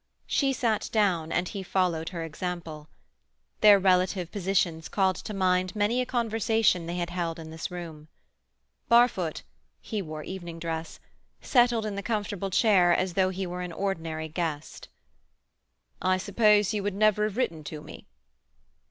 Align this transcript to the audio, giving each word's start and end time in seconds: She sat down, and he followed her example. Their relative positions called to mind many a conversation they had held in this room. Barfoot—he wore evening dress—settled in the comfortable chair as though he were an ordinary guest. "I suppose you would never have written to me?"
She 0.25 0.51
sat 0.51 0.89
down, 0.91 1.31
and 1.31 1.47
he 1.47 1.61
followed 1.61 2.09
her 2.09 2.23
example. 2.23 2.89
Their 3.59 3.77
relative 3.77 4.31
positions 4.31 4.89
called 4.89 5.15
to 5.17 5.31
mind 5.31 5.75
many 5.75 6.01
a 6.01 6.07
conversation 6.07 6.87
they 6.87 6.95
had 6.95 7.11
held 7.11 7.37
in 7.37 7.51
this 7.51 7.69
room. 7.69 8.07
Barfoot—he 8.89 10.01
wore 10.01 10.23
evening 10.23 10.57
dress—settled 10.57 11.85
in 11.85 11.93
the 11.93 12.01
comfortable 12.01 12.49
chair 12.49 12.91
as 12.91 13.13
though 13.13 13.29
he 13.29 13.45
were 13.45 13.61
an 13.61 13.71
ordinary 13.71 14.27
guest. 14.27 14.87
"I 16.01 16.17
suppose 16.17 16.73
you 16.73 16.81
would 16.81 16.95
never 16.95 17.25
have 17.25 17.37
written 17.37 17.63
to 17.65 17.79
me?" 17.83 18.07